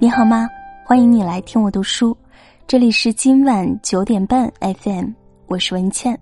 [0.00, 0.48] 你好吗？
[0.84, 2.16] 欢迎你来听我读书，
[2.68, 5.10] 这里是今晚九点半 FM，
[5.48, 6.16] 我是文倩。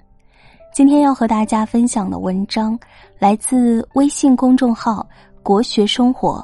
[0.72, 2.78] 今天要和大家分享的文章
[3.18, 5.06] 来自微信公众号
[5.44, 6.42] “国学生活”。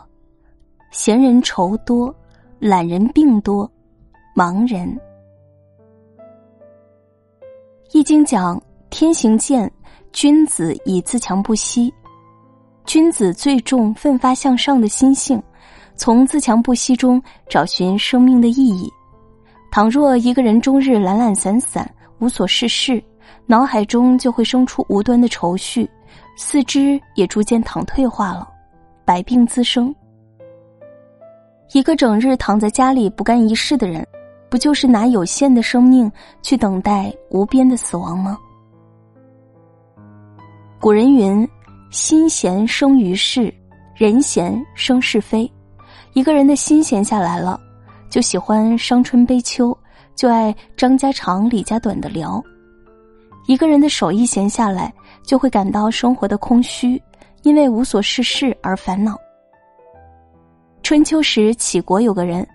[0.92, 2.14] 闲人愁多，
[2.58, 3.70] 懒人病多，
[4.36, 5.00] 盲人。
[7.92, 9.72] 易经讲天行健，
[10.12, 11.90] 君子以自强不息。
[12.84, 15.42] 君子最重奋发向上的心性。
[16.02, 18.92] 从自强不息中找寻生命的意义。
[19.70, 21.88] 倘若一个人终日懒懒散散、
[22.18, 23.00] 无所事事，
[23.46, 25.88] 脑海中就会生出无端的愁绪，
[26.36, 28.48] 四肢也逐渐躺退化了，
[29.04, 29.94] 百病滋生。
[31.72, 34.04] 一个整日躺在家里不干一事的人，
[34.50, 36.10] 不就是拿有限的生命
[36.42, 38.36] 去等待无边的死亡吗？
[40.80, 41.48] 古人云
[41.92, 43.54] ：“心闲生于事，
[43.94, 45.48] 人闲生是非。”
[46.14, 47.58] 一个人的心闲下来了，
[48.10, 49.76] 就喜欢伤春悲秋，
[50.14, 52.38] 就爱张家长李家短的聊；
[53.46, 57.02] 一个人的手一闲下来，就会感到生活的空虚，
[57.44, 59.16] 因为无所事事而烦恼。
[60.82, 62.46] 春秋时，杞国有个人，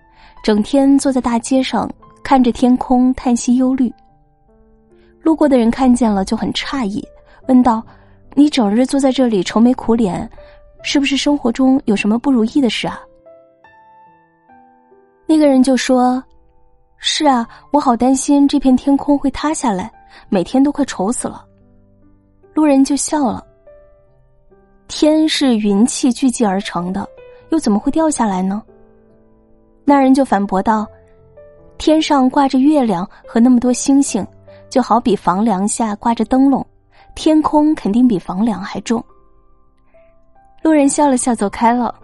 [0.44, 1.90] 整天坐在大街上
[2.22, 3.92] 看着天空叹息忧虑。
[5.20, 7.04] 路过的人看见了就很诧异，
[7.48, 7.82] 问道
[8.34, 10.30] ：“你整日坐在这里愁眉苦脸，
[10.84, 13.00] 是不是生活中有什么不如意的事啊？”
[15.28, 16.24] 那个人就说
[16.96, 19.92] ：“是啊，我好担心这片天空会塌下来，
[20.30, 21.44] 每天都快愁死了。”
[22.54, 23.46] 路人就笑了
[24.88, 27.06] ：“天是云气聚集而成的，
[27.50, 28.62] 又怎么会掉下来呢？”
[29.84, 30.86] 那人就反驳道
[31.76, 34.26] ：“天上挂着月亮和那么多星星，
[34.70, 36.66] 就好比房梁下挂着灯笼，
[37.14, 39.04] 天空肯定比房梁还重。”
[40.64, 41.94] 路人笑了笑，走开了。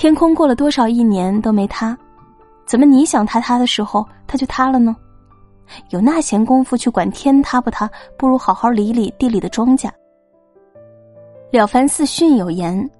[0.00, 1.94] 天空过了多少亿年都没塌，
[2.64, 4.96] 怎么你想塌塌的时候它就塌了呢？
[5.90, 7.86] 有那闲工夫去管天塌不塌，
[8.16, 9.88] 不如好好理理地里的庄稼。
[11.50, 12.90] 《了凡四训》有言：“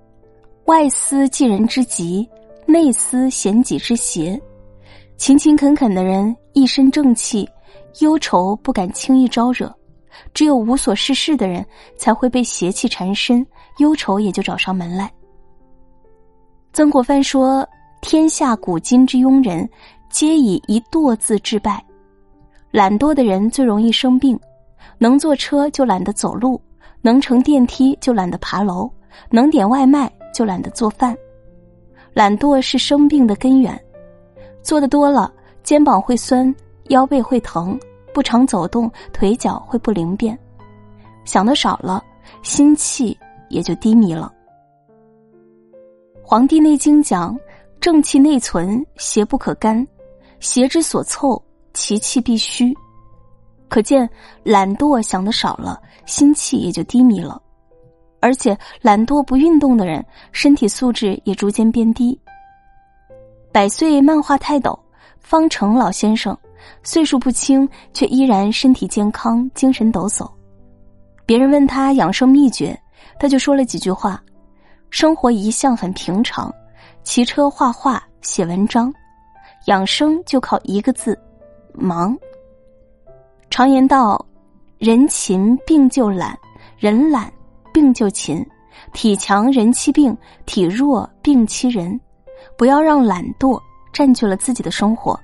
[0.68, 2.28] 外思济人之急，
[2.66, 4.38] 内思贤己之邪。”
[5.16, 7.48] 勤勤恳恳的人一身正气，
[8.00, 9.66] 忧愁不敢轻易招惹；
[10.34, 11.64] 只有无所事事的人
[11.96, 13.46] 才会被邪气缠身，
[13.78, 15.10] 忧愁也就找上门来。
[16.72, 17.68] 曾国藩说
[18.00, 19.68] ：“天下古今之庸人，
[20.08, 21.84] 皆以一惰字致败。
[22.70, 24.38] 懒惰的人最容易生病，
[24.96, 26.60] 能坐车就懒得走路，
[27.02, 28.88] 能乘电梯就懒得爬楼，
[29.30, 31.16] 能点外卖就懒得做饭。
[32.14, 33.78] 懒惰是生病的根源。
[34.62, 35.32] 做的多了，
[35.64, 36.54] 肩膀会酸，
[36.84, 37.76] 腰背会疼，
[38.14, 40.38] 不常走动，腿脚会不灵便。
[41.24, 42.02] 想的少了，
[42.42, 44.32] 心气也就低迷了。”
[46.30, 47.36] 《黄帝内经》讲
[47.82, 49.84] ：“正气内存，邪不可干；
[50.38, 51.42] 邪之所凑，
[51.74, 52.72] 其气必虚。”
[53.68, 54.08] 可见
[54.44, 57.42] 懒惰想的少了，心气也就低迷了。
[58.20, 62.16] 而且懒惰不运动的人，身体素质也逐渐变低。
[63.50, 64.78] 百岁漫画泰斗
[65.18, 66.38] 方成老先生，
[66.84, 70.30] 岁数不轻，却依然身体健康，精神抖擞。
[71.26, 72.80] 别人问他养生秘诀，
[73.18, 74.22] 他就说了几句话。
[74.90, 76.52] 生活一向很平常，
[77.02, 78.92] 骑车、画画、写文章，
[79.66, 81.18] 养生就靠一个字：
[81.72, 82.16] 忙。
[83.48, 84.24] 常言道
[84.78, 86.36] ：“人勤病就懒，
[86.76, 87.32] 人懒
[87.72, 88.44] 病就勤，
[88.92, 91.98] 体强人欺病，体弱病欺人。”
[92.56, 93.60] 不要让懒惰
[93.92, 95.18] 占据了自己的生活，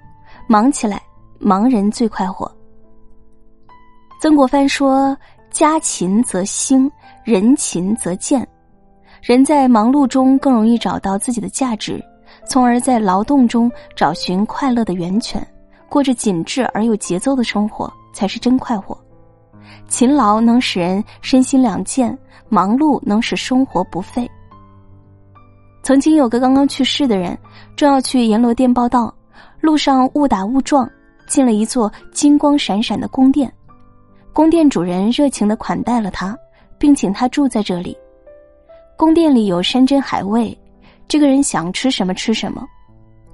[0.46, 1.02] 忙起来，
[1.38, 2.50] 忙人最快活。
[4.20, 5.16] 曾国藩说
[5.50, 6.90] ：“家勤则兴，
[7.24, 8.46] 人勤则健。”
[9.26, 12.00] 人在忙碌中更容易找到自己的价值，
[12.48, 15.44] 从而在劳动中找寻快乐的源泉，
[15.88, 18.96] 过着紧致而有节奏的生活才是真快活。
[19.88, 22.16] 勤劳能使人身心两健，
[22.48, 24.30] 忙碌能使生活不废。
[25.82, 27.36] 曾经有个刚刚去世的人，
[27.74, 29.12] 正要去阎罗殿报道，
[29.60, 30.88] 路上误打误撞
[31.26, 33.52] 进了一座金光闪闪的宫殿，
[34.32, 36.38] 宫殿主人热情的款待了他，
[36.78, 37.96] 并请他住在这里。
[38.96, 40.56] 宫殿里有山珍海味，
[41.06, 42.66] 这个人想吃什么吃什么。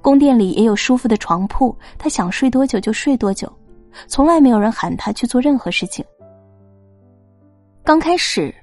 [0.01, 3.49] 宫殿里也有舒服的床铺，他想睡多久就睡多久，
[4.05, 6.03] 从来没有人喊他去做任何事情。
[7.81, 8.53] 刚开始，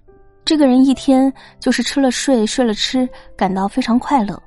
[0.44, 4.41] 这个人一天就是吃了睡，睡了吃，感到非常快乐。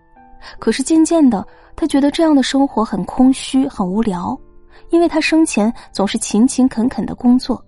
[0.59, 1.43] 可是渐渐的，
[1.75, 4.39] 他觉得这样的生活很空虚、很无聊，
[4.91, 7.63] 因为他生前总是勤勤恳恳的工作。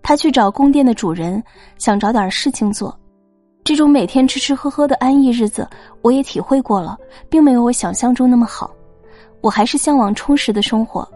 [0.00, 1.42] 他去找宫殿的主人，
[1.76, 2.96] 想找点事情做。
[3.70, 5.64] 这种每天吃吃喝喝的安逸日子，
[6.02, 8.68] 我也体会过了，并没有我想象中那么好。
[9.42, 11.08] 我还是向往充实的生活。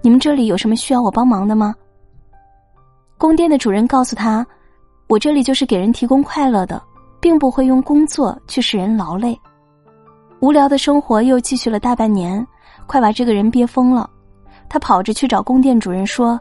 [0.00, 1.74] 你们这里有什么需要我帮忙的吗？
[3.18, 4.46] 宫殿的主人告诉他
[5.08, 6.82] ：“我这里就是给人提供快乐的，
[7.20, 9.38] 并不会用工作去使人劳累。”
[10.40, 12.46] 无聊的生活又继续了大半年，
[12.86, 14.08] 快把这个人憋疯了。
[14.70, 16.40] 他跑着去找宫殿主人说：“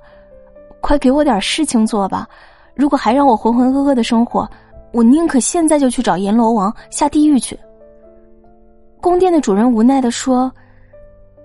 [0.79, 2.25] 快给我点事情做吧！
[2.75, 4.49] 如果还让我浑浑噩噩的生活，
[4.91, 7.57] 我宁可现在就去找阎罗王下地狱去。”
[9.01, 10.51] 宫殿的主人无奈的说：“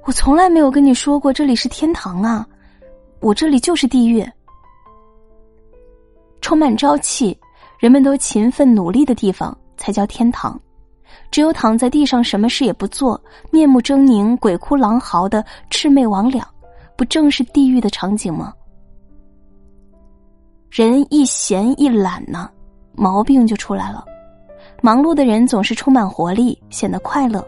[0.04, 2.46] 我从来没有跟你说过这里是天堂啊，
[3.20, 4.26] 我这里就是地狱。”
[6.42, 7.38] 充满朝气，
[7.78, 10.60] 人们都勤奋努力的地方才叫天堂。
[11.30, 13.20] 只有躺在地上什么事也不做，
[13.50, 16.42] 面目狰狞、鬼哭狼嚎的魑魅魍魉，
[16.96, 18.52] 不正是地狱的场景吗？
[20.70, 22.50] 人一闲一懒呢，
[22.94, 24.04] 毛病就出来了。
[24.82, 27.46] 忙碌的人总是充满活力，显得快乐。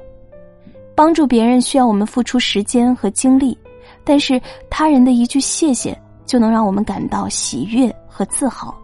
[0.95, 3.57] 帮助别人需要我们付出时间和精力，
[4.03, 4.41] 但是
[4.71, 8.75] 他人的一句谢谢就能让我们感到喜悦和自豪。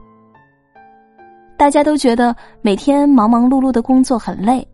[1.56, 4.67] 大家都觉得每天忙忙碌碌的工作很累，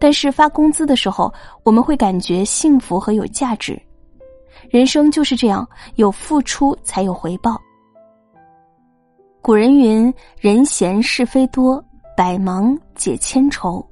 [0.00, 1.32] 但是发工资的时候，
[1.62, 3.80] 我们会感觉幸福和有价值。
[4.68, 7.60] 人生就是这样，有付出才有回报。
[9.42, 11.82] 古人云：“人闲是非多，
[12.14, 13.84] 百忙解千愁。”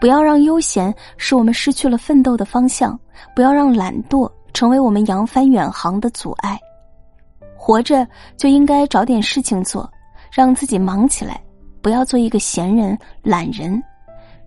[0.00, 2.98] 不要让悠闲使我们失去了奋斗的方向，
[3.34, 6.56] 不要让懒惰成为我们扬帆远航的阻碍。
[7.56, 9.90] 活着就应该找点事情做，
[10.32, 11.42] 让自己忙起来。
[11.82, 13.82] 不要做一个闲人、懒人，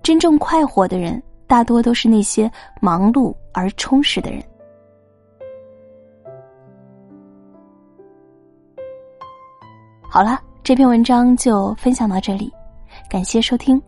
[0.01, 2.49] 真正快活的人，大多都是那些
[2.79, 4.41] 忙碌而充实的人。
[10.13, 12.51] 好了，这篇文章就分享到这里，
[13.09, 13.81] 感谢收听。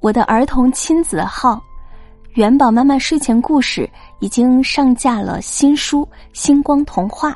[0.00, 1.58] 我的儿童亲子号
[2.36, 3.88] “元宝妈妈睡前故事”
[4.20, 6.04] 已经上架了新书
[6.34, 7.30] 《星光童话》。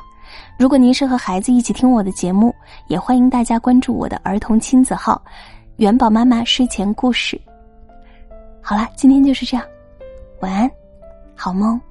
[0.55, 2.53] 如果您是和孩子一起听我的节目，
[2.89, 5.19] 也欢迎大家关注我的儿童亲子号
[5.77, 7.41] “元宝妈妈睡前故事”。
[8.61, 9.65] 好了，今天就是这样，
[10.41, 10.69] 晚安，
[11.33, 11.81] 好梦。